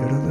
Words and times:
Your 0.00 0.29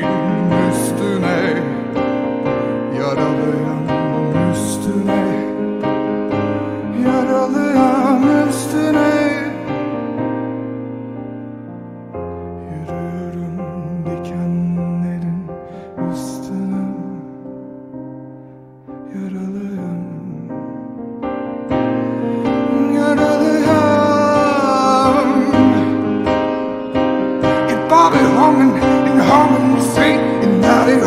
dream. 0.00 0.37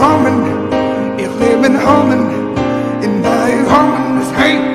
humming, 0.02 0.42
you're 1.20 1.30
living 1.30 1.76
humming, 1.76 2.26
and 3.04 3.22
now 3.22 3.46
you're 3.46 3.70
humming 3.70 4.20
this 4.20 4.32
hate. 4.32 4.71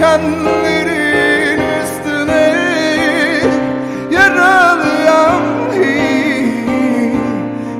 dikenlerin 0.00 1.60
üstüne 1.82 2.46
yaralıyam 4.12 5.42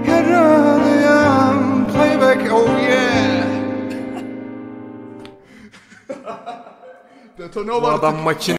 yaralıyam 0.08 1.87
playback 1.93 2.52
oh 2.52 2.69
yeah. 2.88 3.44
Detone 7.38 7.72
ol 7.72 7.82
Bu 7.82 7.88
adam 7.88 8.17
makine 8.17 8.44